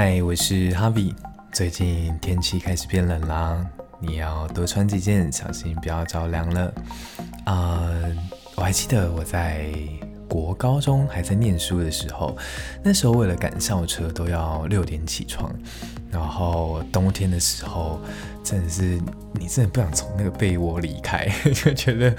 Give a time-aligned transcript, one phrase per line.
[0.00, 1.12] 嗨，我是哈比。
[1.50, 3.66] 最近天气开始变冷啦，
[3.98, 6.72] 你要多穿几件，小心不要着凉了。
[7.46, 7.90] 啊、
[8.54, 9.72] 我还记得我在
[10.28, 12.38] 国高中还在念书的时候，
[12.80, 15.52] 那时候为了赶校车都要六点起床，
[16.12, 18.00] 然后冬天的时候
[18.44, 19.00] 真的是
[19.32, 22.14] 你真的不想从那个被窝离开， 就觉得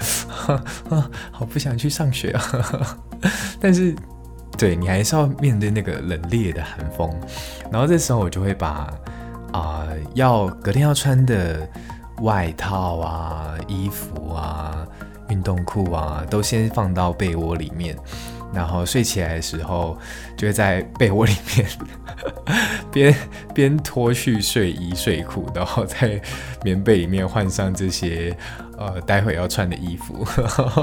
[0.90, 2.98] 啊， 好不想去上学啊。
[3.58, 3.96] 但是。
[4.60, 7.10] 对，你还是要面对那个冷冽的寒风，
[7.72, 8.92] 然后这时候我就会把
[9.52, 11.66] 啊、要隔天要穿的
[12.20, 14.86] 外套啊、衣服啊、
[15.30, 17.96] 运动裤啊都先放到被窝里面，
[18.52, 19.98] 然后睡起来的时候
[20.36, 21.66] 就会在被窝里面
[22.92, 23.14] 边
[23.54, 26.20] 边脱去睡衣睡裤，然后在
[26.62, 28.36] 棉被里面换上这些。
[28.80, 30.26] 呃，待会要穿的衣服，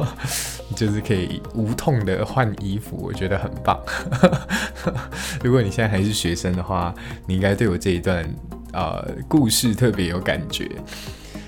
[0.77, 3.75] 就是可以无痛的换衣服，我觉得很棒。
[5.41, 6.93] 如果你现在还是学生的话，
[7.25, 8.23] 你应该对我这一段
[8.71, 10.69] 呃故事特别有感觉。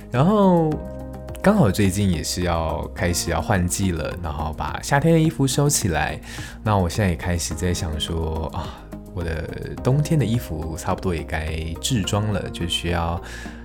[0.10, 0.72] 然后
[1.44, 6.20] 刚好最近也是要开始要换季了，然后把夏天的衣服收起来。
[6.64, 8.74] 那我现在也开始在想说啊，
[9.14, 9.44] 我的
[9.84, 13.22] 冬天的衣服差不多也该置装了，就需要。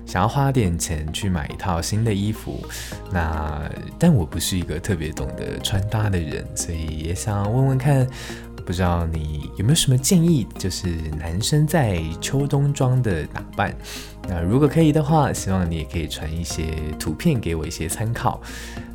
[0.06, 2.62] 想要花点钱去买一套新的衣服，
[3.10, 3.62] 那
[3.98, 8.06] 但我不是一个特别懂得穿搭的人，所以也想问问看，
[8.66, 10.46] 不知道你有没有什么建议？
[10.58, 13.74] 就是男生在秋冬装的打扮，
[14.28, 18.38] 那如果可以的话，希望你也可以传一些图片给我一些参考。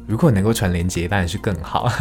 [0.06, 1.92] 如果能够传链接，当然是更好。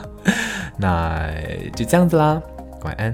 [0.78, 1.30] 那
[1.76, 2.40] 就这样子啦，
[2.80, 3.12] 晚安。